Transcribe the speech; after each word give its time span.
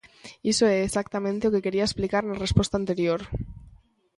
Iso 0.51 0.65
é 0.75 0.77
exactamente 0.81 1.47
o 1.47 1.53
que 1.53 1.63
quería 1.65 1.87
explicar 1.87 2.23
na 2.25 2.41
resposta 2.45 2.75
anterior. 2.81 3.21